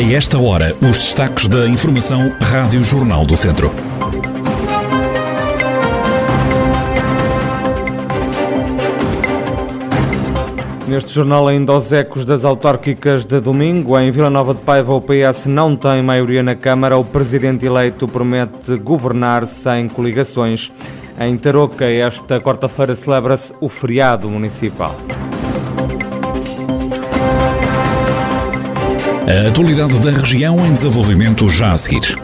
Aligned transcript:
A 0.00 0.12
esta 0.14 0.38
hora, 0.38 0.74
os 0.80 0.96
destaques 0.96 1.46
da 1.46 1.68
Informação 1.68 2.32
Rádio 2.40 2.82
Jornal 2.82 3.26
do 3.26 3.36
Centro. 3.36 3.70
Neste 10.88 11.12
jornal, 11.12 11.48
ainda 11.48 11.74
os 11.74 11.92
ecos 11.92 12.24
das 12.24 12.46
autárquicas 12.46 13.26
de 13.26 13.40
domingo. 13.40 13.98
Em 13.98 14.10
Vila 14.10 14.30
Nova 14.30 14.54
de 14.54 14.62
Paiva, 14.62 14.94
o 14.94 15.02
PS 15.02 15.44
não 15.44 15.76
tem 15.76 16.02
maioria 16.02 16.42
na 16.42 16.54
Câmara. 16.54 16.96
O 16.96 17.04
presidente 17.04 17.66
eleito 17.66 18.08
promete 18.08 18.78
governar 18.78 19.46
sem 19.46 19.86
coligações. 19.86 20.72
Em 21.20 21.36
Tarouca, 21.36 21.84
esta 21.84 22.40
quarta-feira, 22.40 22.96
celebra-se 22.96 23.52
o 23.60 23.68
feriado 23.68 24.30
municipal. 24.30 24.96
A 29.30 29.46
atualidade 29.46 30.00
da 30.00 30.10
região 30.10 30.66
em 30.66 30.72
desenvolvimento 30.72 31.48
já 31.48 31.72
a 31.72 31.78
seguir. 31.78 32.18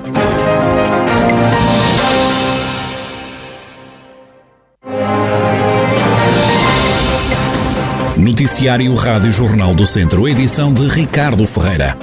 Noticiário 8.16 8.92
Rádio 8.96 9.30
Jornal 9.30 9.73
do 9.73 9.87
Centro, 9.87 10.27
edição 10.27 10.74
de 10.74 10.88
Ricardo 10.88 11.46
Ferreira. 11.46 11.96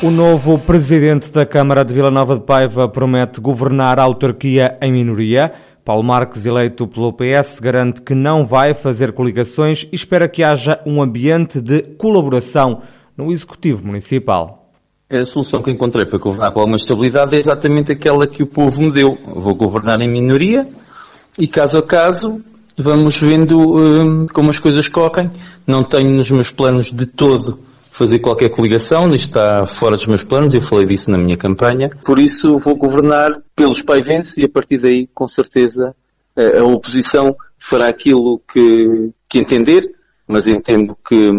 O 0.00 0.08
novo 0.08 0.60
presidente 0.60 1.32
da 1.32 1.44
Câmara 1.44 1.84
de 1.84 1.92
Vila 1.92 2.12
Nova 2.12 2.36
de 2.36 2.42
Paiva 2.42 2.88
promete 2.88 3.40
governar 3.40 3.98
a 3.98 4.04
autarquia 4.04 4.78
em 4.80 4.92
minoria. 4.92 5.52
Paulo 5.84 6.04
Marques, 6.04 6.46
eleito 6.46 6.86
pelo 6.86 7.12
PS, 7.12 7.58
garante 7.58 8.02
que 8.02 8.14
não 8.14 8.46
vai 8.46 8.72
fazer 8.72 9.12
coligações 9.12 9.86
e 9.90 9.96
espera 9.96 10.28
que 10.28 10.44
haja 10.44 10.80
um 10.86 11.02
ambiente 11.02 11.60
de 11.60 11.82
colaboração 11.82 12.82
no 13.16 13.32
Executivo 13.32 13.84
Municipal. 13.84 14.70
A 15.10 15.24
solução 15.24 15.60
que 15.60 15.70
encontrei 15.70 16.06
para 16.06 16.18
governar 16.18 16.52
com 16.52 16.60
alguma 16.60 16.76
estabilidade 16.76 17.34
é 17.34 17.40
exatamente 17.40 17.90
aquela 17.90 18.26
que 18.26 18.42
o 18.42 18.46
povo 18.46 18.80
me 18.80 18.92
deu. 18.92 19.18
Vou 19.26 19.54
governar 19.54 20.00
em 20.00 20.10
minoria 20.10 20.68
e, 21.36 21.48
caso 21.48 21.78
a 21.78 21.82
caso, 21.82 22.40
vamos 22.78 23.20
vendo 23.20 23.58
hum, 23.58 24.26
como 24.32 24.50
as 24.50 24.60
coisas 24.60 24.88
correm. 24.88 25.30
Não 25.66 25.82
tenho 25.82 26.10
nos 26.10 26.30
meus 26.30 26.50
planos 26.50 26.92
de 26.92 27.06
todo 27.06 27.71
fazer 27.92 28.20
qualquer 28.20 28.48
coligação, 28.48 29.14
isto 29.14 29.28
está 29.28 29.66
fora 29.66 29.96
dos 29.96 30.06
meus 30.06 30.24
planos, 30.24 30.54
eu 30.54 30.62
falei 30.62 30.86
disso 30.86 31.10
na 31.10 31.18
minha 31.18 31.36
campanha. 31.36 31.90
Por 32.02 32.18
isso 32.18 32.58
vou 32.58 32.74
governar 32.74 33.30
pelos 33.54 33.82
paivenses 33.82 34.36
e 34.38 34.44
a 34.44 34.48
partir 34.48 34.78
daí, 34.78 35.06
com 35.14 35.28
certeza, 35.28 35.94
a 36.34 36.64
oposição 36.64 37.36
fará 37.58 37.88
aquilo 37.88 38.40
que, 38.50 39.10
que 39.28 39.38
entender, 39.38 39.84
mas 40.32 40.46
entendo 40.46 40.96
que, 41.06 41.30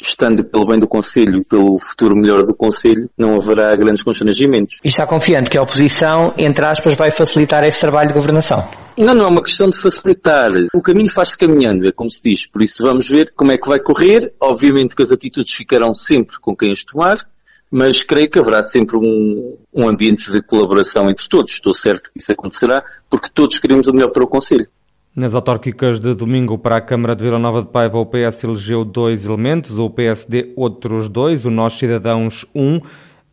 estando 0.00 0.44
pelo 0.44 0.66
bem 0.66 0.78
do 0.78 0.86
Conselho 0.86 1.38
e 1.38 1.44
pelo 1.44 1.78
futuro 1.78 2.14
melhor 2.14 2.42
do 2.44 2.54
Conselho, 2.54 3.08
não 3.16 3.36
haverá 3.36 3.74
grandes 3.74 4.02
constrangimentos. 4.02 4.78
E 4.84 4.88
está 4.88 5.06
confiante 5.06 5.48
que 5.48 5.56
a 5.56 5.62
oposição, 5.62 6.34
entre 6.36 6.62
aspas, 6.66 6.94
vai 6.94 7.10
facilitar 7.10 7.64
esse 7.64 7.80
trabalho 7.80 8.08
de 8.08 8.14
governação? 8.14 8.68
Não, 8.98 9.14
não 9.14 9.24
é 9.24 9.28
uma 9.28 9.42
questão 9.42 9.70
de 9.70 9.78
facilitar. 9.78 10.50
O 10.74 10.82
caminho 10.82 11.08
faz-se 11.08 11.38
caminhando, 11.38 11.88
é 11.88 11.90
como 11.90 12.10
se 12.10 12.22
diz. 12.22 12.46
Por 12.46 12.62
isso 12.62 12.82
vamos 12.82 13.08
ver 13.08 13.32
como 13.34 13.50
é 13.50 13.56
que 13.56 13.66
vai 13.66 13.80
correr. 13.80 14.34
Obviamente 14.38 14.94
que 14.94 15.02
as 15.02 15.10
atitudes 15.10 15.52
ficarão 15.54 15.94
sempre 15.94 16.38
com 16.38 16.54
quem 16.54 16.70
as 16.70 16.84
tomar, 16.84 17.26
mas 17.70 18.02
creio 18.02 18.30
que 18.30 18.38
haverá 18.38 18.62
sempre 18.62 18.98
um, 18.98 19.56
um 19.72 19.88
ambiente 19.88 20.30
de 20.30 20.42
colaboração 20.42 21.08
entre 21.08 21.26
todos. 21.26 21.52
Estou 21.52 21.74
certo 21.74 22.10
que 22.12 22.20
isso 22.20 22.30
acontecerá, 22.30 22.84
porque 23.08 23.30
todos 23.32 23.58
queremos 23.58 23.86
o 23.86 23.92
melhor 23.92 24.10
para 24.10 24.22
o 24.22 24.28
Conselho. 24.28 24.68
Nas 25.16 25.32
autárquicas 25.32 26.00
de 26.00 26.12
domingo 26.12 26.58
para 26.58 26.74
a 26.74 26.80
Câmara 26.80 27.14
de 27.14 27.22
Vila 27.22 27.38
Nova 27.38 27.62
de 27.62 27.68
Paiva, 27.68 28.00
o 28.00 28.04
PS 28.04 28.42
elegeu 28.42 28.84
dois 28.84 29.24
elementos, 29.24 29.78
o 29.78 29.88
PSD 29.88 30.52
outros 30.56 31.08
dois, 31.08 31.44
o 31.44 31.50
Nós 31.50 31.74
Cidadãos 31.74 32.44
um. 32.52 32.80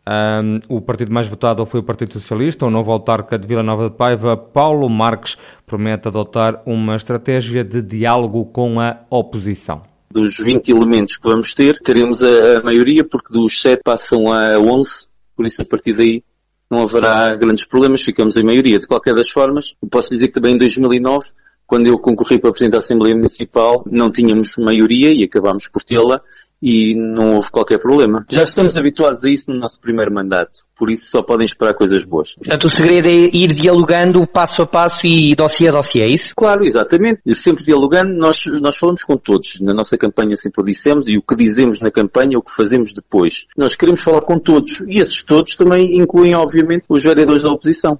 Um, 0.06 0.60
o 0.68 0.80
partido 0.80 1.12
mais 1.12 1.26
votado 1.26 1.66
foi 1.66 1.80
o 1.80 1.82
Partido 1.82 2.12
Socialista. 2.12 2.64
O 2.64 2.70
novo 2.70 2.92
autarca 2.92 3.36
de 3.36 3.48
Vila 3.48 3.64
Nova 3.64 3.90
de 3.90 3.96
Paiva, 3.96 4.36
Paulo 4.36 4.88
Marques, 4.88 5.36
promete 5.66 6.06
adotar 6.06 6.62
uma 6.64 6.94
estratégia 6.94 7.64
de 7.64 7.82
diálogo 7.82 8.44
com 8.44 8.78
a 8.78 9.00
oposição. 9.10 9.82
Dos 10.08 10.36
20 10.38 10.68
elementos 10.68 11.16
que 11.16 11.28
vamos 11.28 11.52
ter, 11.52 11.80
teremos 11.82 12.22
a, 12.22 12.62
maioria, 12.62 13.02
porque 13.02 13.32
dos 13.32 13.60
7 13.60 13.80
passam 13.82 14.32
a 14.32 14.56
11, 14.56 15.08
por 15.36 15.46
isso 15.46 15.60
a 15.60 15.64
partir 15.64 15.96
daí 15.96 16.22
não 16.70 16.82
haverá 16.82 17.34
grandes 17.34 17.64
problemas, 17.64 18.02
ficamos 18.02 18.36
em 18.36 18.44
maioria. 18.44 18.78
De 18.78 18.86
qualquer 18.86 19.16
das 19.16 19.30
formas, 19.30 19.74
posso 19.90 20.10
dizer 20.10 20.28
que 20.28 20.34
também 20.34 20.54
em 20.54 20.58
2009 20.58 21.41
quando 21.72 21.86
eu 21.86 21.98
concorri 21.98 22.38
para 22.38 22.50
Presidente 22.50 22.72
da 22.72 22.80
Assembleia 22.80 23.16
Municipal, 23.16 23.82
não 23.90 24.12
tínhamos 24.12 24.58
maioria 24.58 25.10
e 25.10 25.24
acabámos 25.24 25.68
por 25.68 25.82
tê-la 25.82 26.20
e 26.60 26.94
não 26.94 27.36
houve 27.36 27.50
qualquer 27.50 27.78
problema. 27.78 28.26
Já 28.28 28.42
estamos 28.42 28.76
habituados 28.76 29.24
a 29.24 29.28
isso 29.30 29.50
no 29.50 29.58
nosso 29.58 29.80
primeiro 29.80 30.12
mandato, 30.12 30.60
por 30.76 30.90
isso 30.90 31.06
só 31.06 31.22
podem 31.22 31.46
esperar 31.46 31.72
coisas 31.72 32.04
boas. 32.04 32.34
Portanto, 32.34 32.64
o 32.64 32.68
segredo 32.68 33.08
é 33.08 33.10
ir 33.10 33.54
dialogando 33.54 34.26
passo 34.26 34.60
a 34.60 34.66
passo 34.66 35.06
e 35.06 35.34
dossiê 35.34 35.68
a 35.68 35.72
dossiê, 35.72 36.02
é 36.02 36.08
isso? 36.08 36.34
Claro, 36.36 36.62
exatamente. 36.62 37.22
Sempre 37.34 37.64
dialogando, 37.64 38.12
nós, 38.12 38.44
nós 38.60 38.76
falamos 38.76 39.02
com 39.02 39.16
todos. 39.16 39.58
Na 39.58 39.72
nossa 39.72 39.96
campanha 39.96 40.36
sempre 40.36 40.60
o 40.60 40.66
dissemos 40.66 41.08
e 41.08 41.16
o 41.16 41.22
que 41.22 41.34
dizemos 41.34 41.80
na 41.80 41.90
campanha 41.90 42.38
o 42.38 42.42
que 42.42 42.54
fazemos 42.54 42.92
depois. 42.92 43.46
Nós 43.56 43.74
queremos 43.74 44.02
falar 44.02 44.20
com 44.20 44.38
todos 44.38 44.82
e 44.82 44.98
esses 44.98 45.24
todos 45.24 45.56
também 45.56 45.98
incluem, 45.98 46.34
obviamente, 46.34 46.84
os 46.86 47.02
vereadores 47.02 47.42
da 47.42 47.50
oposição. 47.50 47.98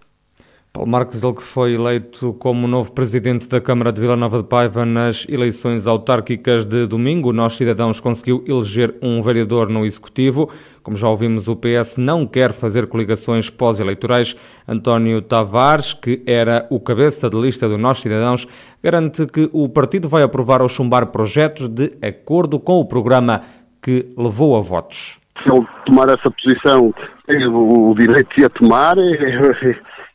Paulo 0.75 0.91
Marques, 0.91 1.23
ele 1.23 1.35
que 1.35 1.43
foi 1.43 1.75
eleito 1.75 2.33
como 2.39 2.67
novo 2.67 2.93
presidente 2.93 3.47
da 3.47 3.61
Câmara 3.61 3.93
de 3.93 4.01
Vila 4.01 4.17
Nova 4.17 4.39
de 4.39 4.49
Paiva 4.49 4.87
nas 4.87 5.27
eleições 5.29 5.87
autárquicas 5.87 6.65
de 6.65 6.87
domingo. 6.87 7.31
Nós, 7.31 7.57
cidadãos, 7.57 8.01
conseguiu 8.01 8.43
eleger 8.49 8.95
um 9.03 9.21
vereador 9.21 9.69
no 9.69 9.85
Executivo. 9.85 10.51
Como 10.83 10.97
já 10.97 11.11
ouvimos, 11.11 11.47
o 11.47 11.57
PS 11.57 11.99
não 11.99 12.27
quer 12.27 12.55
fazer 12.55 12.87
coligações 12.87 13.51
pós-eleitorais. 13.51 14.35
António 14.67 15.21
Tavares, 15.21 15.93
que 15.93 16.23
era 16.27 16.67
o 16.71 16.81
cabeça 16.81 17.29
de 17.29 17.39
lista 17.39 17.69
do 17.69 17.77
Nós 17.77 17.99
Cidadãos, 17.99 18.49
garante 18.83 19.27
que 19.27 19.51
o 19.53 19.69
partido 19.69 20.09
vai 20.09 20.23
aprovar 20.23 20.63
ou 20.63 20.71
chumbar 20.71 21.09
projetos 21.09 21.69
de 21.69 21.93
acordo 22.01 22.59
com 22.59 22.81
o 22.81 22.87
programa 22.87 23.43
que 23.83 24.07
levou 24.17 24.57
a 24.57 24.63
votos. 24.63 25.21
Se 25.43 25.53
ele 25.53 25.67
tomar 25.85 26.09
essa 26.09 26.31
posição, 26.31 26.95
o 27.53 27.95
direito 27.95 28.35
de 28.39 28.47
a 28.47 28.49
tomar. 28.49 28.95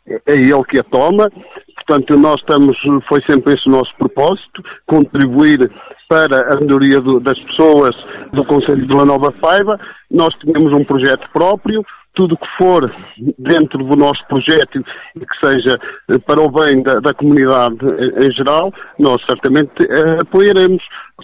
É 0.07 0.33
ele 0.33 0.63
que 0.65 0.79
a 0.79 0.83
toma. 0.83 1.29
Portanto, 1.75 2.17
nós 2.17 2.35
estamos, 2.39 2.77
foi 3.07 3.21
sempre 3.29 3.53
esse 3.53 3.67
o 3.67 3.71
nosso 3.71 3.93
propósito, 3.97 4.63
contribuir 4.85 5.71
para 6.09 6.53
a 6.53 6.59
melhoria 6.59 6.99
do, 6.99 7.19
das 7.19 7.37
pessoas 7.39 7.95
do 8.33 8.45
Conselho 8.45 8.81
de 8.81 8.87
Vila 8.87 9.05
Nova 9.05 9.31
Faiva. 9.41 9.79
Nós 10.09 10.33
tínhamos 10.39 10.73
um 10.73 10.83
projeto 10.83 11.27
próprio, 11.31 11.83
tudo 12.17 12.35
que 12.35 12.47
for 12.57 12.91
dentro 13.37 13.77
do 13.77 13.95
nosso 13.95 14.25
projeto 14.27 14.83
e 15.15 15.19
que 15.19 15.45
seja 15.45 15.77
eh, 16.09 16.17
para 16.25 16.41
o 16.41 16.49
bem 16.49 16.81
da, 16.81 16.95
da 16.95 17.13
comunidade 17.13 17.77
em 18.19 18.31
geral, 18.33 18.73
nós 18.97 19.17
certamente 19.29 19.71
eh, 19.83 20.17
apoiaremos 20.21 20.81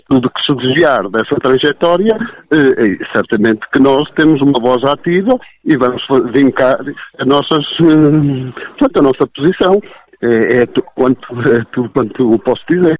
tudo 0.07 0.29
que 0.29 0.41
se 0.45 0.55
desviar 0.55 1.09
dessa 1.09 1.35
trajetória, 1.41 2.15
eh, 2.51 2.97
certamente 3.13 3.61
que 3.73 3.79
nós 3.79 4.07
temos 4.15 4.39
uma 4.41 4.59
voz 4.61 4.83
ativa 4.83 5.37
e 5.65 5.75
vamos 5.75 6.03
vincar 6.33 6.79
a, 7.19 7.25
nossas, 7.25 7.65
eh, 7.81 8.99
a 8.99 9.01
nossa 9.01 9.27
posição. 9.35 9.81
É, 10.21 10.61
é, 10.61 10.65
quanto, 10.95 11.27
é 11.41 11.65
tudo 11.73 11.89
quanto 11.89 12.39
posso 12.39 12.63
dizer. 12.69 12.97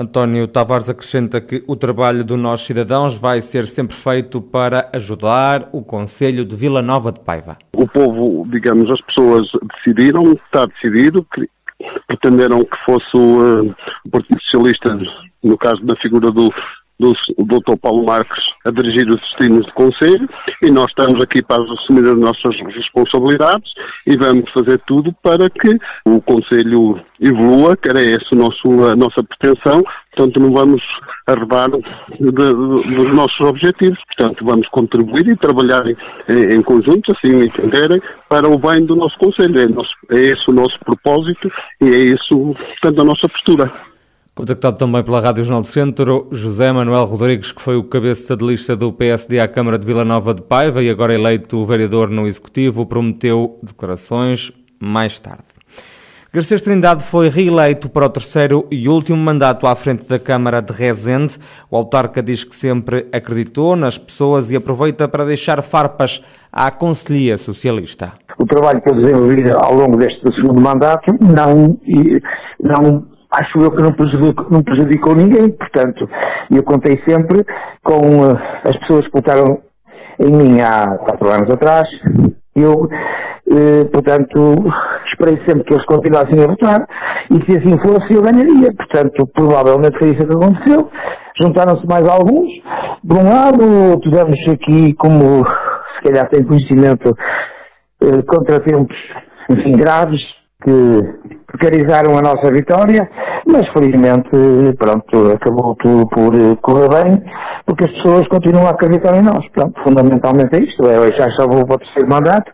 António 0.00 0.48
Tavares 0.48 0.88
acrescenta 0.88 1.42
que 1.42 1.62
o 1.66 1.76
trabalho 1.76 2.24
do 2.24 2.34
Nós 2.34 2.62
Cidadãos 2.62 3.18
vai 3.18 3.42
ser 3.42 3.66
sempre 3.66 3.94
feito 3.94 4.40
para 4.40 4.88
ajudar 4.94 5.68
o 5.74 5.82
Conselho 5.82 6.42
de 6.42 6.56
Vila 6.56 6.80
Nova 6.80 7.12
de 7.12 7.20
Paiva. 7.20 7.58
O 7.76 7.86
povo, 7.86 8.48
digamos, 8.50 8.90
as 8.90 9.00
pessoas 9.02 9.46
decidiram, 9.74 10.32
está 10.32 10.64
decidido, 10.64 11.22
que 11.34 11.46
pretenderam 12.06 12.64
que 12.64 12.76
fosse 12.86 13.14
o, 13.14 13.74
o 14.06 14.10
Partido 14.10 14.40
Socialista, 14.44 14.98
no 15.44 15.58
caso 15.58 15.84
da 15.84 15.94
figura 15.96 16.30
do 16.30 16.48
do, 17.00 17.12
Dr. 17.38 17.76
Paulo 17.80 18.04
Marques 18.04 18.44
a 18.64 18.70
dirigir 18.70 19.08
os 19.08 19.16
destinos 19.16 19.66
do 19.66 19.72
Conselho 19.72 20.28
e 20.62 20.70
nós 20.70 20.86
estamos 20.88 21.22
aqui 21.22 21.42
para 21.42 21.62
assumir 21.62 22.04
as 22.04 22.18
nossas 22.18 22.54
responsabilidades 22.74 23.70
e 24.06 24.16
vamos 24.16 24.50
fazer 24.52 24.78
tudo 24.86 25.12
para 25.22 25.48
que 25.48 25.76
o 26.04 26.20
Conselho 26.20 27.00
evolua, 27.20 27.76
que 27.76 27.88
era 27.88 28.02
essa 28.02 28.30
a 28.32 28.96
nossa 28.96 29.22
pretensão, 29.22 29.82
portanto 30.14 30.40
não 30.40 30.52
vamos 30.52 30.82
arredar 31.26 31.70
dos 31.70 33.16
nossos 33.16 33.40
objetivos, 33.40 33.98
portanto 34.06 34.44
vamos 34.44 34.68
contribuir 34.68 35.28
e 35.28 35.36
trabalhar 35.36 35.86
em, 35.86 36.54
em 36.54 36.62
conjunto, 36.62 37.12
assim 37.12 37.44
entenderem, 37.44 38.00
para 38.28 38.48
o 38.48 38.58
bem 38.58 38.84
do 38.84 38.96
nosso 38.96 39.16
Conselho. 39.18 39.58
É, 39.58 40.16
é 40.16 40.20
esse 40.20 40.44
o 40.48 40.54
nosso 40.54 40.78
propósito 40.84 41.50
e 41.80 41.86
é 41.86 41.98
isso, 42.14 42.54
portanto, 42.80 43.00
a 43.00 43.04
nossa 43.04 43.28
postura. 43.28 43.72
Contactado 44.34 44.78
também 44.78 45.02
pela 45.02 45.20
Rádio 45.20 45.44
Jornal 45.44 45.62
do 45.62 45.66
Centro, 45.66 46.28
José 46.30 46.72
Manuel 46.72 47.04
Rodrigues, 47.04 47.52
que 47.52 47.60
foi 47.60 47.76
o 47.76 47.84
cabeça 47.84 48.36
de 48.36 48.46
lista 48.46 48.76
do 48.76 48.92
PSD 48.92 49.40
à 49.40 49.48
Câmara 49.48 49.78
de 49.78 49.86
Vila 49.86 50.04
Nova 50.04 50.32
de 50.32 50.40
Paiva 50.40 50.82
e 50.82 50.88
agora 50.88 51.12
eleito 51.12 51.64
vereador 51.66 52.08
no 52.08 52.26
Executivo, 52.26 52.86
prometeu 52.86 53.58
declarações 53.62 54.52
mais 54.80 55.18
tarde. 55.18 55.44
Garcês 56.32 56.62
Trindade 56.62 57.02
foi 57.02 57.28
reeleito 57.28 57.90
para 57.90 58.06
o 58.06 58.08
terceiro 58.08 58.64
e 58.70 58.88
último 58.88 59.18
mandato 59.18 59.66
à 59.66 59.74
frente 59.74 60.08
da 60.08 60.16
Câmara 60.16 60.62
de 60.62 60.72
Rezende. 60.72 61.36
O 61.68 61.76
autarca 61.76 62.22
diz 62.22 62.44
que 62.44 62.54
sempre 62.54 63.08
acreditou 63.12 63.74
nas 63.74 63.98
pessoas 63.98 64.48
e 64.48 64.54
aproveita 64.54 65.08
para 65.08 65.24
deixar 65.24 65.60
farpas 65.60 66.22
à 66.52 66.70
Conselhia 66.70 67.36
Socialista. 67.36 68.12
O 68.38 68.46
trabalho 68.46 68.80
que 68.80 68.90
eu 68.90 68.94
desenvolvi 68.94 69.50
ao 69.50 69.74
longo 69.74 69.96
deste 69.96 70.20
segundo 70.36 70.60
mandato 70.60 71.12
não, 71.20 71.76
não 72.62 73.09
acho 73.30 73.58
eu 73.58 73.70
que 73.70 73.82
não 73.82 73.92
prejudicou, 73.92 74.46
não 74.50 74.62
prejudicou 74.62 75.14
ninguém. 75.14 75.50
Portanto, 75.50 76.08
eu 76.50 76.62
contei 76.62 77.02
sempre 77.08 77.44
com 77.82 78.30
eh, 78.30 78.60
as 78.64 78.76
pessoas 78.78 79.06
que 79.06 79.12
votaram 79.12 79.62
em 80.18 80.30
mim 80.30 80.60
há 80.60 80.98
quatro 80.98 81.28
anos 81.30 81.50
atrás. 81.50 81.88
Eu 82.54 82.88
eh, 83.52 83.84
portanto, 83.92 84.64
esperei 85.06 85.36
sempre 85.44 85.64
que 85.64 85.74
eles 85.74 85.84
continuassem 85.84 86.40
a 86.40 86.46
votar 86.46 86.86
e 87.28 87.44
se 87.44 87.58
assim 87.58 87.76
fosse 87.78 88.14
eu 88.14 88.22
ganharia. 88.22 88.72
Portanto, 88.72 89.26
provavelmente 89.26 89.98
foi 89.98 90.10
isso 90.10 90.24
que 90.24 90.32
aconteceu. 90.32 90.88
Juntaram-se 91.36 91.84
mais 91.86 92.06
alguns. 92.06 92.48
De 93.02 93.14
um 93.14 93.24
lado, 93.24 94.00
tivemos 94.02 94.38
aqui, 94.48 94.94
como 94.94 95.44
se 95.96 96.02
calhar 96.02 96.28
tem 96.28 96.44
conhecimento, 96.44 97.16
eh, 98.02 98.22
contratempos, 98.22 98.96
enfim, 99.48 99.72
graves, 99.72 100.22
que 100.62 101.39
precarizaram 101.50 102.16
a 102.16 102.22
nossa 102.22 102.50
vitória, 102.50 103.08
mas 103.46 103.68
felizmente, 103.68 104.30
pronto, 104.78 105.32
acabou 105.32 105.74
tudo 105.76 106.06
por 106.08 106.32
correr 106.62 106.88
bem, 106.88 107.22
porque 107.66 107.84
as 107.84 107.90
pessoas 107.92 108.28
continuam 108.28 108.66
a 108.66 108.70
acreditar 108.70 109.14
em 109.16 109.22
nós. 109.22 109.46
Pronto, 109.48 109.80
fundamentalmente 109.82 110.56
é 110.56 110.60
isto, 110.60 110.86
é, 110.86 111.12
já 111.12 111.30
só 111.32 111.46
vou 111.46 111.66
para 111.66 111.76
o 111.76 111.78
terceiro 111.78 112.08
mandato, 112.08 112.50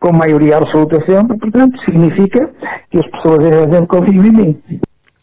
com 0.00 0.12
maioria 0.12 0.56
absoluta 0.56 1.04
sempre, 1.06 1.38
portanto, 1.38 1.80
significa 1.84 2.50
que 2.90 2.98
as 2.98 3.06
pessoas 3.06 3.38
Rezende 3.38 3.86
confiam 3.86 4.24
em 4.24 4.32
mim. 4.32 4.62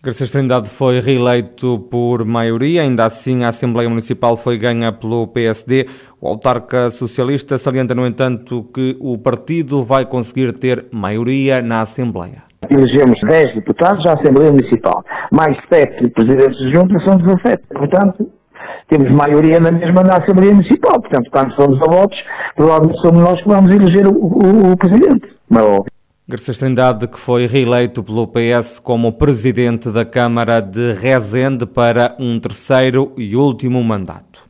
Garcês 0.01 0.31
Trindade 0.31 0.69
foi 0.69 1.01
reeleito 1.01 1.77
por 1.91 2.23
maioria, 2.23 2.83
ainda 2.83 3.03
assim 3.03 3.43
a 3.43 3.49
Assembleia 3.49 3.89
Municipal 3.89 4.37
foi 4.37 4.57
ganha 4.57 4.93
pelo 4.93 5.27
PSD. 5.27 5.89
O 6.21 6.27
autarca 6.29 6.89
socialista 6.89 7.57
salienta, 7.57 7.93
no 7.93 8.07
entanto, 8.07 8.63
que 8.73 8.95
o 9.01 9.17
partido 9.17 9.83
vai 9.83 10.05
conseguir 10.05 10.53
ter 10.53 10.85
maioria 10.89 11.61
na 11.61 11.81
Assembleia. 11.81 12.48
Elegemos 12.69 13.19
10 13.21 13.55
deputados 13.55 14.05
à 14.05 14.13
Assembleia 14.13 14.51
Municipal, 14.51 15.03
mais 15.31 15.57
7 15.71 16.09
presidentes 16.09 16.57
de 16.59 16.71
junta, 16.73 16.99
são 16.99 17.17
17. 17.17 17.63
Portanto, 17.73 18.29
temos 18.87 19.11
maioria 19.11 19.59
na 19.59 19.71
mesma 19.71 20.03
na 20.03 20.17
Assembleia 20.17 20.53
Municipal. 20.53 20.99
Portanto, 20.99 21.29
quando 21.31 21.53
somos 21.55 21.81
a 21.81 21.85
votos, 21.85 22.17
provavelmente 22.55 23.01
somos 23.01 23.21
nós 23.21 23.41
que 23.41 23.47
vamos 23.47 23.71
eleger 23.71 24.07
o, 24.07 24.11
o, 24.11 24.71
o 24.71 24.77
Presidente. 24.77 25.29
Mas, 25.49 25.63
Garcês 26.27 26.59
Trindade, 26.59 27.07
que 27.07 27.19
foi 27.19 27.47
reeleito 27.47 28.03
pelo 28.03 28.27
PS 28.27 28.77
como 28.77 29.13
Presidente 29.13 29.89
da 29.89 30.05
Câmara 30.05 30.61
de 30.61 30.93
Rezende 30.93 31.65
para 31.65 32.15
um 32.19 32.39
terceiro 32.39 33.13
e 33.17 33.35
último 33.35 33.83
mandato. 33.83 34.41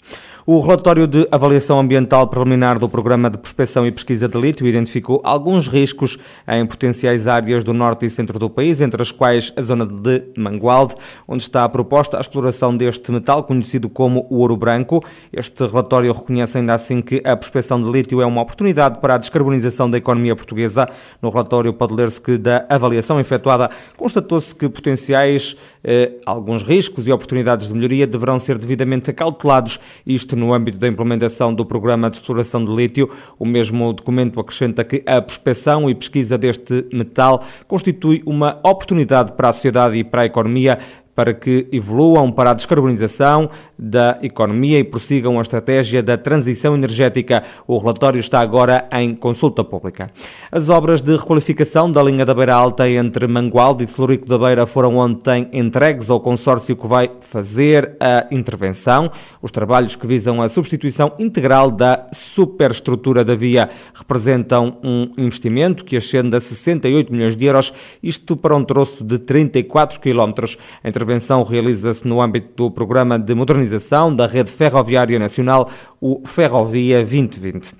O 0.51 0.61
relatório 0.61 1.05
de 1.05 1.27
avaliação 1.31 1.79
ambiental 1.79 2.27
preliminar 2.27 2.79
do 2.79 2.89
Programa 2.89 3.29
de 3.29 3.37
Prospecção 3.37 3.85
e 3.85 3.91
Pesquisa 3.91 4.27
de 4.27 4.35
Lítio 4.35 4.65
identificou 4.65 5.21
alguns 5.23 5.67
riscos 5.67 6.17
em 6.47 6.65
potenciais 6.65 7.27
áreas 7.27 7.63
do 7.63 7.71
norte 7.71 8.07
e 8.07 8.09
centro 8.09 8.39
do 8.39 8.49
país, 8.49 8.81
entre 8.81 8.99
as 8.99 9.11
quais 9.11 9.53
a 9.55 9.61
zona 9.61 9.85
de 9.85 10.23
Mangualde, 10.35 10.95
onde 11.27 11.43
está 11.43 11.69
proposta 11.69 12.17
a 12.17 12.19
exploração 12.19 12.75
deste 12.75 13.11
metal, 13.11 13.43
conhecido 13.43 13.87
como 13.89 14.25
o 14.27 14.39
ouro 14.39 14.57
branco. 14.57 15.05
Este 15.31 15.67
relatório 15.67 16.11
reconhece 16.11 16.57
ainda 16.57 16.73
assim 16.73 16.99
que 16.99 17.21
a 17.23 17.37
prospecção 17.37 17.79
de 17.79 17.87
lítio 17.87 18.19
é 18.19 18.25
uma 18.25 18.41
oportunidade 18.41 18.99
para 18.99 19.13
a 19.13 19.17
descarbonização 19.19 19.87
da 19.87 19.99
economia 19.99 20.35
portuguesa. 20.35 20.89
No 21.21 21.29
relatório 21.29 21.71
pode 21.73 21.93
ler-se 21.93 22.19
que 22.19 22.39
da 22.39 22.65
avaliação 22.67 23.19
efetuada 23.19 23.69
constatou-se 23.95 24.55
que 24.55 24.67
potenciais 24.67 25.55
eh, 25.83 26.13
alguns 26.25 26.63
riscos 26.63 27.07
e 27.07 27.11
oportunidades 27.11 27.67
de 27.67 27.73
melhoria 27.75 28.07
deverão 28.07 28.39
ser 28.39 28.57
devidamente 28.57 29.11
acautelados, 29.11 29.79
isto 30.07 30.38
no 30.39 30.53
âmbito 30.53 30.77
da 30.77 30.87
implementação 30.87 31.53
do 31.53 31.65
Programa 31.65 32.09
de 32.09 32.15
Exploração 32.15 32.63
de 32.65 32.73
Lítio. 32.73 33.09
O 33.37 33.45
mesmo 33.45 33.93
documento 33.93 34.39
acrescenta 34.39 34.83
que 34.83 35.03
a 35.05 35.21
prospecção 35.21 35.89
e 35.89 35.93
pesquisa 35.93 36.37
deste 36.37 36.85
metal 36.93 37.43
constitui 37.67 38.23
uma 38.25 38.59
oportunidade 38.63 39.33
para 39.33 39.49
a 39.49 39.53
sociedade 39.53 39.97
e 39.97 40.03
para 40.03 40.23
a 40.23 40.25
economia 40.25 40.79
para 41.19 41.33
que 41.33 41.67
evoluam 41.69 42.31
para 42.31 42.51
a 42.51 42.53
descarbonização 42.53 43.49
da 43.77 44.17
economia 44.21 44.79
e 44.79 44.85
prossigam 44.85 45.37
a 45.37 45.41
estratégia 45.41 46.01
da 46.01 46.17
transição 46.17 46.73
energética. 46.73 47.43
O 47.67 47.77
relatório 47.77 48.21
está 48.21 48.39
agora 48.39 48.87
em 48.93 49.13
consulta 49.13 49.61
pública. 49.61 50.09
As 50.49 50.69
obras 50.69 51.01
de 51.01 51.17
requalificação 51.17 51.91
da 51.91 52.01
linha 52.01 52.25
da 52.25 52.33
Beira 52.33 52.53
Alta 52.55 52.89
entre 52.89 53.27
Mangualde 53.27 53.83
e 53.83 53.87
Celurico 53.87 54.25
da 54.29 54.37
Beira 54.37 54.65
foram 54.65 54.95
ontem 54.95 55.49
entregues 55.51 56.09
ao 56.09 56.21
consórcio 56.21 56.73
que 56.73 56.87
vai 56.87 57.11
fazer 57.19 57.97
a 57.99 58.25
intervenção. 58.31 59.11
Os 59.41 59.51
trabalhos 59.51 59.97
que 59.97 60.07
visam 60.07 60.41
a 60.41 60.47
substituição 60.47 61.11
integral 61.19 61.69
da 61.69 62.07
superestrutura 62.13 63.25
da 63.25 63.35
via 63.35 63.69
representam 63.93 64.77
um 64.81 65.11
investimento 65.17 65.83
que 65.83 65.97
ascende 65.97 66.37
a 66.37 66.39
68 66.39 67.11
milhões 67.11 67.35
de 67.35 67.43
euros, 67.43 67.73
isto 68.01 68.37
para 68.37 68.55
um 68.55 68.63
troço 68.63 69.03
de 69.03 69.19
34 69.19 69.99
quilómetros 69.99 70.57
intervenção 70.85 71.08
realiza-se 71.43 72.07
no 72.07 72.21
âmbito 72.21 72.49
do 72.55 72.71
Programa 72.71 73.17
de 73.17 73.33
Modernização 73.33 74.13
da 74.13 74.27
Rede 74.27 74.51
Ferroviária 74.51 75.17
Nacional, 75.17 75.69
o 75.99 76.21
Ferrovia 76.25 76.97
2020. 76.97 77.73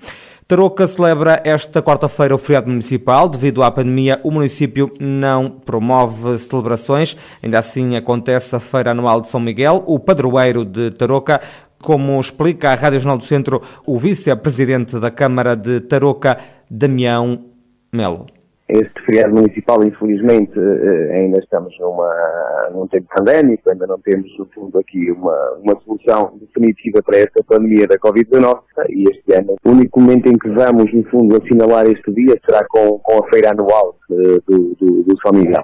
Tarouca 0.50 0.84
celebra 0.86 1.40
esta 1.44 1.80
quarta-feira 1.80 2.34
o 2.34 2.38
feriado 2.38 2.68
municipal. 2.68 3.28
Devido 3.28 3.62
à 3.62 3.70
pandemia, 3.70 4.20
o 4.24 4.32
município 4.32 4.90
não 4.98 5.48
promove 5.48 6.36
celebrações. 6.40 7.16
Ainda 7.40 7.60
assim, 7.60 7.94
acontece 7.94 8.56
a 8.56 8.58
Feira 8.58 8.90
Anual 8.90 9.20
de 9.20 9.28
São 9.28 9.38
Miguel, 9.38 9.84
o 9.86 10.00
padroeiro 10.00 10.64
de 10.64 10.90
Tarouca. 10.90 11.40
Como 11.80 12.20
explica 12.20 12.72
a 12.72 12.74
Rádio 12.74 12.98
Jornal 12.98 13.18
do 13.18 13.24
Centro 13.24 13.62
o 13.86 13.96
vice-presidente 13.96 14.98
da 14.98 15.10
Câmara 15.10 15.54
de 15.54 15.80
Tarouca, 15.82 16.36
Damião 16.68 17.44
Melo 17.92 18.26
este 18.72 19.04
feriado 19.04 19.34
municipal, 19.34 19.82
infelizmente, 19.84 20.52
eh, 20.56 21.16
ainda 21.16 21.38
estamos 21.38 21.76
numa, 21.80 22.68
num 22.72 22.86
tempo 22.86 23.06
pandémico, 23.14 23.68
ainda 23.68 23.86
não 23.86 23.98
temos, 23.98 24.30
no 24.38 24.46
fundo, 24.54 24.78
aqui 24.78 25.10
uma, 25.10 25.36
uma 25.62 25.80
solução 25.84 26.38
definitiva 26.40 27.02
para 27.02 27.18
esta 27.18 27.42
pandemia 27.42 27.86
da 27.86 27.98
Covid-19 27.98 28.60
e 28.90 29.04
este 29.10 29.34
ano 29.34 29.56
o 29.64 29.70
único 29.70 30.00
momento 30.00 30.28
em 30.28 30.38
que 30.38 30.48
vamos, 30.50 30.92
no 30.92 31.02
fundo, 31.10 31.36
assinalar 31.36 31.86
este 31.86 32.12
dia 32.12 32.38
será 32.44 32.64
com, 32.68 32.98
com 33.00 33.24
a 33.24 33.28
feira 33.28 33.50
anual 33.50 33.96
uh, 34.10 34.42
do, 34.46 34.76
do, 34.76 35.02
do, 35.02 35.20
São 35.20 35.32
Miguel. 35.32 35.62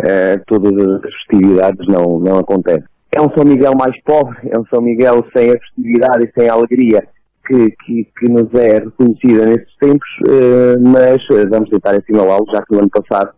Uh, 0.00 0.42
todas 0.46 1.04
as 1.04 1.14
festividades 1.14 1.86
não, 1.86 2.18
não 2.18 2.38
acontecem. 2.38 2.84
É 3.12 3.20
um 3.20 3.30
São 3.34 3.44
Miguel 3.44 3.72
mais 3.78 4.00
pobre, 4.02 4.36
é 4.50 4.58
um 4.58 4.66
São 4.66 4.80
Miguel 4.80 5.24
sem 5.36 5.50
a 5.50 5.58
festividade 5.58 6.24
e 6.24 6.40
sem 6.40 6.48
a 6.48 6.52
alegria 6.52 7.06
que, 7.48 7.70
que, 7.84 8.04
que 8.18 8.28
nos 8.28 8.52
é 8.54 8.78
reconhecida 8.78 9.46
nestes 9.46 9.74
tempos, 9.78 10.08
uh, 10.28 10.78
mas 10.80 11.26
uh, 11.30 11.48
vamos 11.48 11.70
tentar 11.70 11.94
assinalá-lo, 11.94 12.44
já 12.52 12.62
que 12.62 12.72
no 12.72 12.80
ano 12.80 12.90
passado 12.90 13.30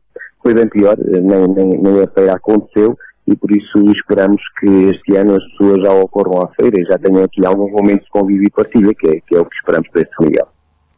foi 0.42 0.52
bem 0.52 0.68
pior, 0.68 0.98
uh, 0.98 1.20
nem, 1.22 1.48
nem, 1.48 1.80
nem 1.80 2.02
a 2.02 2.08
feira 2.08 2.34
aconteceu, 2.34 2.98
e 3.28 3.36
por 3.36 3.52
isso 3.52 3.78
esperamos 3.92 4.42
que 4.58 4.66
este 4.90 5.16
ano 5.16 5.36
as 5.36 5.44
pessoas 5.52 5.82
já 5.82 5.92
ocorram 5.92 6.42
à 6.42 6.48
feira 6.60 6.80
e 6.80 6.84
já 6.84 6.98
tenham 6.98 7.22
aqui 7.22 7.46
alguns 7.46 7.70
momentos 7.70 8.04
de 8.04 8.10
convívio 8.10 8.46
e 8.48 8.50
partilha, 8.50 8.92
que 8.92 9.08
é, 9.08 9.20
que 9.20 9.36
é 9.36 9.40
o 9.40 9.44
que 9.44 9.54
esperamos 9.54 9.88
para 9.90 10.02
este 10.02 10.14
Miguel. 10.20 10.48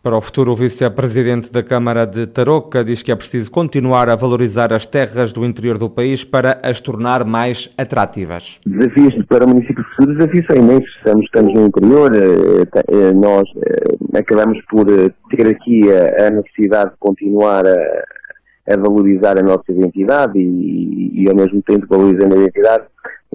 Para 0.02 0.16
o 0.16 0.21
futuro, 0.21 0.50
o 0.50 0.56
vice-presidente 0.56 1.52
da 1.52 1.62
Câmara 1.62 2.04
de 2.04 2.26
Tarouca 2.26 2.82
diz 2.82 3.04
que 3.04 3.12
é 3.12 3.14
preciso 3.14 3.49
continuar 3.49 4.09
a 4.09 4.16
valorizar 4.16 4.73
as 4.73 4.85
terras 4.85 5.32
do 5.32 5.44
interior 5.44 5.78
do 5.78 5.88
país 5.88 6.25
para 6.25 6.59
as 6.61 6.80
tornar 6.80 7.25
mais 7.25 7.71
atrativas. 7.78 8.59
Desafios 8.66 9.14
para 9.26 9.44
o 9.44 9.49
município 9.49 9.85
futuro, 9.85 10.16
desafios 10.16 10.47
são 10.47 10.56
imensos. 10.56 10.90
Estamos, 10.97 11.25
estamos 11.26 11.54
no 11.54 11.66
interior, 11.66 12.11
eh, 12.16 12.82
eh, 12.88 13.12
nós 13.12 13.49
eh, 13.56 14.18
acabamos 14.18 14.61
por 14.68 14.87
ter 14.87 15.47
aqui 15.47 15.85
a, 15.92 16.30
necessidade 16.30 16.90
de 16.90 16.97
continuar 16.99 17.64
a, 17.64 18.75
a 18.75 18.76
valorizar 18.76 19.38
a 19.38 19.42
nossa 19.44 19.71
identidade 19.71 20.37
e, 20.37 21.23
e, 21.23 21.28
ao 21.28 21.37
mesmo 21.37 21.62
tempo 21.62 21.87
valorizando 21.88 22.35
a 22.35 22.38
identidade, 22.38 22.85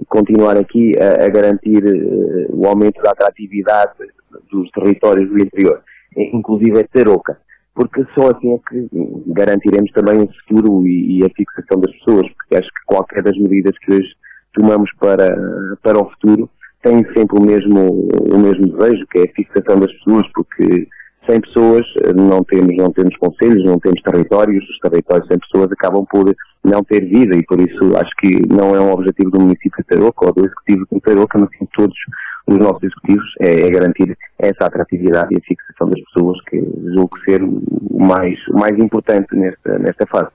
continuar 0.06 0.58
aqui 0.58 0.92
a, 1.00 1.24
a 1.24 1.28
garantir 1.30 1.82
o 2.50 2.66
aumento 2.66 3.00
da 3.00 3.12
atratividade 3.12 3.92
dos 4.52 4.70
territórios 4.72 5.30
do 5.30 5.38
interior 5.38 5.80
inclusive 6.32 6.80
é 6.80 6.84
Tarouca, 6.84 7.38
porque 7.74 8.04
só 8.14 8.30
assim 8.30 8.54
é 8.54 8.58
que 8.68 8.88
garantiremos 9.28 9.90
também 9.92 10.22
o 10.22 10.32
futuro 10.32 10.86
e, 10.86 11.18
e, 11.18 11.24
a 11.24 11.30
fixação 11.30 11.80
das 11.80 11.92
pessoas, 11.98 12.28
porque 12.32 12.56
acho 12.56 12.68
que 12.68 12.84
qualquer 12.86 13.22
das 13.22 13.36
medidas 13.38 13.78
que 13.78 13.92
hoje 13.92 14.14
tomamos 14.52 14.90
para, 14.98 15.36
para 15.82 15.98
o 15.98 16.10
futuro 16.10 16.50
tem 16.82 17.04
sempre 17.14 17.38
o 17.38 17.42
mesmo, 17.42 18.08
o 18.32 18.38
mesmo 18.38 18.66
desejo, 18.68 19.06
que 19.08 19.18
é 19.18 19.22
a 19.24 19.32
fixação 19.34 19.80
das 19.80 19.92
pessoas, 19.92 20.26
porque 20.32 20.88
sem 21.28 21.40
pessoas 21.40 21.86
não 22.16 22.42
temos, 22.42 22.76
não 22.76 22.90
temos 22.90 23.16
conselhos, 23.16 23.64
não 23.64 23.78
temos 23.78 24.00
territórios, 24.00 24.64
os 24.68 24.78
territórios 24.78 25.28
sem 25.28 25.38
pessoas 25.38 25.70
acabam 25.70 26.04
por 26.10 26.34
não 26.64 26.82
ter 26.82 27.04
vida 27.04 27.36
e 27.36 27.44
por 27.44 27.60
isso 27.60 27.96
acho 27.96 28.10
que 28.16 28.40
não 28.48 28.74
é 28.74 28.80
um 28.80 28.92
objetivo 28.92 29.30
do 29.30 29.40
município 29.40 29.78
de 29.78 29.84
Tarouca 29.84 30.26
ou 30.26 30.32
do 30.32 30.46
executivo 30.46 30.86
de 30.90 31.00
Tarouca, 31.00 31.38
mas 31.38 31.50
sim 31.58 31.68
todos 31.74 31.96
os 32.48 32.58
nossos 32.58 32.82
executivos 32.82 33.34
é, 33.40 33.60
é, 33.60 33.70
garantir 33.70 34.16
essa 34.38 34.64
atratividade 34.64 35.34
e 35.34 35.36
a 35.36 35.40
fixação 35.40 35.90
das 35.90 36.00
pessoas, 36.00 36.40
que 36.44 36.58
julgo 36.94 37.18
ser 37.20 37.42
o 37.42 37.60
mais, 38.00 38.38
o 38.48 38.58
mais 38.58 38.76
importante 38.78 39.36
nesta, 39.36 39.78
nesta 39.78 40.06
fase. 40.06 40.30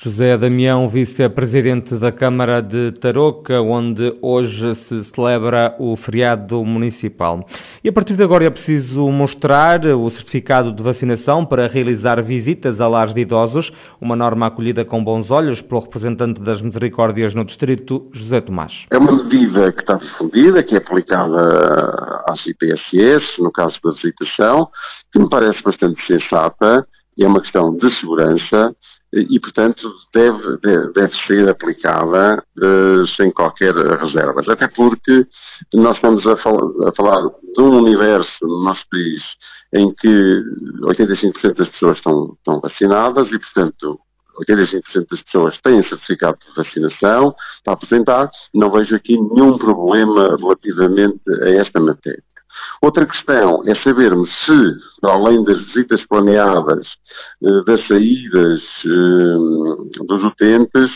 José 0.00 0.38
Damião, 0.38 0.88
vice-presidente 0.88 1.96
da 1.96 2.12
Câmara 2.12 2.62
de 2.62 2.92
Tarouca, 2.92 3.60
onde 3.60 4.16
hoje 4.22 4.72
se 4.76 5.02
celebra 5.02 5.74
o 5.76 5.96
feriado 5.96 6.64
municipal. 6.64 7.44
E 7.82 7.88
a 7.88 7.92
partir 7.92 8.14
de 8.14 8.22
agora 8.22 8.44
é 8.44 8.50
preciso 8.50 9.10
mostrar 9.10 9.84
o 9.84 10.08
certificado 10.08 10.70
de 10.70 10.80
vacinação 10.84 11.44
para 11.44 11.66
realizar 11.66 12.22
visitas 12.22 12.80
a 12.80 12.86
lares 12.86 13.12
de 13.12 13.22
idosos, 13.22 13.72
uma 14.00 14.14
norma 14.14 14.46
acolhida 14.46 14.84
com 14.84 15.02
bons 15.02 15.32
olhos 15.32 15.62
pelo 15.62 15.80
representante 15.80 16.40
das 16.40 16.62
Misericórdias 16.62 17.34
no 17.34 17.44
Distrito, 17.44 18.08
José 18.12 18.40
Tomás. 18.40 18.86
É 18.92 18.98
uma 18.98 19.10
medida 19.10 19.72
que 19.72 19.80
está 19.80 19.96
difundida, 19.96 20.62
que 20.62 20.76
é 20.76 20.78
aplicada 20.78 22.22
às 22.30 22.38
IPSS, 22.46 23.26
no 23.40 23.50
caso 23.50 23.76
da 23.82 23.90
visitação, 23.94 24.68
que 25.12 25.18
me 25.18 25.28
parece 25.28 25.60
bastante 25.64 26.00
sensata, 26.06 26.86
é 27.20 27.26
uma 27.26 27.40
questão 27.40 27.76
de 27.76 27.92
segurança, 27.98 28.72
e, 29.12 29.40
portanto, 29.40 29.80
deve, 30.14 30.58
deve 30.92 31.12
ser 31.26 31.48
aplicada 31.48 32.42
uh, 32.58 33.06
sem 33.20 33.30
qualquer 33.32 33.74
reservas. 33.74 34.46
Até 34.48 34.68
porque 34.68 35.26
nós 35.74 35.94
estamos 35.96 36.24
a, 36.26 36.36
fal 36.42 36.56
a, 36.86 36.92
falar 36.94 37.28
de 37.56 37.62
um 37.62 37.78
universo 37.78 38.30
no 38.42 38.64
nosso 38.64 38.82
país 38.90 39.22
em 39.74 39.92
que 39.94 40.44
85% 40.82 41.54
das 41.56 41.68
pessoas 41.70 41.96
estão, 41.98 42.36
estão 42.38 42.60
vacinadas 42.60 43.28
e, 43.28 43.38
portanto, 43.38 44.00
85% 44.48 45.06
das 45.10 45.22
pessoas 45.22 45.58
têm 45.62 45.82
certificado 45.88 46.38
de 46.38 46.54
vacinação, 46.54 47.34
está 47.58 47.72
apresentado. 47.72 48.30
Não 48.54 48.70
vejo 48.70 48.94
aqui 48.94 49.18
nenhum 49.18 49.58
problema 49.58 50.36
relativamente 50.36 51.20
a 51.44 51.50
esta 51.50 51.80
matéria. 51.80 52.22
Outra 52.80 53.06
questão 53.06 53.62
é 53.66 53.74
sabermos 53.82 54.30
se, 54.44 55.08
além 55.10 55.42
das 55.44 55.58
visitas 55.66 56.06
planeadas, 56.06 56.86
das 57.40 57.86
saídas 57.86 58.60
eh, 58.84 60.04
dos 60.04 60.24
utentes, 60.24 60.90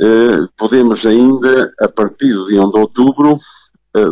eh, 0.00 0.46
podemos 0.56 1.04
ainda, 1.04 1.72
a 1.80 1.88
partir 1.88 2.32
do 2.32 2.48
dia 2.48 2.62
1 2.62 2.70
de 2.70 2.80
outubro, 2.80 3.40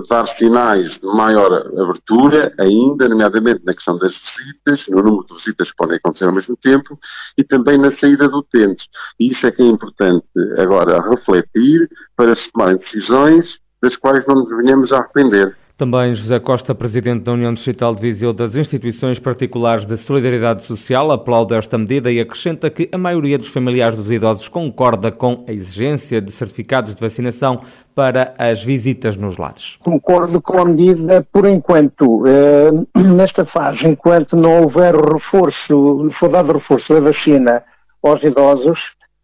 dar 0.09 0.27
sinais 0.37 0.91
de 1.01 1.07
maior 1.07 1.53
abertura, 1.53 2.53
ainda, 2.59 3.09
nomeadamente 3.09 3.63
na 3.65 3.75
questão 3.75 3.97
das 3.99 4.13
visitas, 4.37 4.85
no 4.89 5.03
número 5.03 5.27
de 5.29 5.35
visitas 5.35 5.71
que 5.71 5.77
podem 5.77 5.97
acontecer 5.99 6.25
ao 6.25 6.35
mesmo 6.35 6.57
tempo, 6.57 6.99
e 7.39 7.45
também 7.45 7.79
na 7.79 7.97
saída 8.01 8.27
do 8.27 8.39
utente. 8.39 8.83
E 9.21 9.31
isso 9.31 9.47
é 9.47 9.51
que 9.53 9.63
é 9.63 9.67
importante 9.67 10.27
agora 10.59 11.01
refletir 11.09 11.89
para 12.17 12.35
se 12.35 12.51
tomarem 12.53 12.79
decisões 12.79 13.45
das 13.81 13.95
quais 13.97 14.25
não 14.27 14.43
nos 14.43 14.49
venhamos 14.57 14.91
a 14.91 14.99
arrepender. 14.99 15.57
Também 15.79 16.15
José 16.15 16.41
Costa, 16.41 16.75
presidente 16.75 17.25
da 17.25 17.33
União 17.33 17.53
Distrital 17.53 17.95
de 17.95 18.01
Viseu 18.01 18.33
das 18.33 18.57
Instituições 18.57 19.21
Particulares 19.21 19.85
de 19.85 19.99
Solidariedade 19.99 20.63
Social, 20.63 21.13
aplaude 21.13 21.55
esta 21.55 21.77
medida 21.77 22.11
e 22.11 22.19
acrescenta 22.19 22.71
que 22.71 22.89
a 22.91 22.97
maioria 22.97 23.37
dos 23.37 23.49
familiares 23.49 23.95
dos 23.95 24.11
idosos 24.11 24.49
concorda 24.49 25.13
com 25.13 25.45
a 25.47 25.53
exigência 25.53 26.19
de 26.19 26.33
certificados 26.33 26.95
de 26.95 27.01
vacinação 27.03 27.61
para 27.95 28.33
as 28.39 28.65
visitas 28.65 29.19
nos 29.19 29.37
lares. 29.37 29.77
Concordo 29.85 30.41
com 30.41 30.63
a 30.63 30.65
medida 30.65 31.27
por 31.31 31.47
enquanto. 31.47 32.25
Eh, 32.27 32.71
nesta 32.99 33.45
fase, 33.45 33.81
enquanto 33.87 34.35
não 34.35 34.63
houver 34.63 34.95
reforço, 34.95 36.09
for 36.19 36.31
dado 36.31 36.55
reforço 36.55 36.89
da 36.89 37.01
vacina 37.01 37.63
aos 38.03 38.23
idosos, 38.23 38.79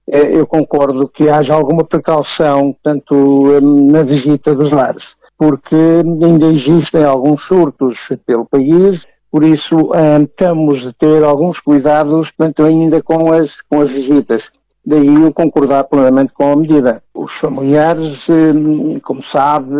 eh, 0.06 0.36
eu 0.36 0.46
concordo 0.46 1.08
que 1.08 1.30
haja 1.30 1.54
alguma 1.54 1.82
precaução, 1.82 2.76
tanto 2.84 3.56
eh, 3.56 3.60
na 3.62 4.02
visita 4.02 4.54
dos 4.54 4.70
lares 4.70 5.02
porque 5.42 5.74
ainda 5.74 6.46
existem 6.46 7.02
alguns 7.04 7.42
surtos 7.48 7.98
pelo 8.24 8.46
país, 8.46 9.02
por 9.28 9.42
isso 9.42 9.74
um, 9.74 10.24
temos 10.38 10.80
de 10.80 10.92
ter 10.92 11.24
alguns 11.24 11.58
cuidados 11.58 12.30
portanto, 12.36 12.62
ainda 12.62 13.02
com 13.02 13.32
as, 13.32 13.50
com 13.68 13.80
as 13.80 13.90
visitas. 13.90 14.40
Daí 14.86 15.04
eu 15.04 15.34
concordar 15.34 15.82
plenamente 15.82 16.32
com 16.32 16.52
a 16.52 16.56
medida. 16.56 17.02
Os 17.12 17.32
familiares, 17.40 18.16
hum, 18.28 19.00
como 19.00 19.20
sabe, 19.34 19.74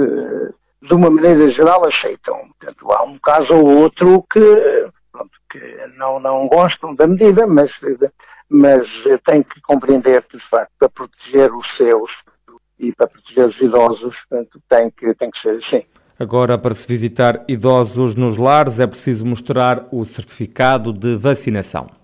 de 0.82 0.94
uma 0.94 1.08
maneira 1.08 1.48
geral 1.52 1.80
aceitam. 1.86 2.38
Portanto, 2.58 2.92
há 2.92 3.04
um 3.04 3.16
caso 3.20 3.52
ou 3.52 3.82
outro 3.82 4.24
que, 4.32 4.40
pronto, 5.12 5.30
que 5.48 5.60
não, 5.96 6.18
não 6.18 6.48
gostam 6.48 6.92
da 6.96 7.06
medida, 7.06 7.46
mas, 7.46 7.70
mas 8.50 8.82
têm 9.28 9.44
que 9.44 9.60
compreender 9.60 10.24
de 10.32 10.40
facto, 10.50 10.72
para 10.76 10.88
proteger 10.88 11.52
os 11.54 11.66
seus, 11.76 12.10
e 12.82 12.92
para 12.92 13.06
proteger 13.06 13.48
os 13.48 13.60
idosos, 13.60 14.14
portanto, 14.28 14.60
tem 14.68 14.90
que, 14.90 15.14
tem 15.14 15.30
que 15.30 15.40
ser 15.40 15.64
assim. 15.64 15.86
Agora, 16.18 16.58
para 16.58 16.74
se 16.74 16.86
visitar 16.86 17.44
idosos 17.48 18.14
nos 18.14 18.36
lares, 18.36 18.80
é 18.80 18.86
preciso 18.86 19.24
mostrar 19.24 19.86
o 19.90 20.04
certificado 20.04 20.92
de 20.92 21.16
vacinação. 21.16 22.01